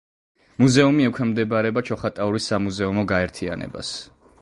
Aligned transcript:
მუზეუმი 0.63 1.05
ექვემდებარება 1.09 1.85
ჩოხატაურის 1.91 2.51
სამუზეუმო 2.53 3.05
გაერთიანებას. 3.15 3.95